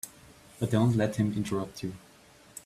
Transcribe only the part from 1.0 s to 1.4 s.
him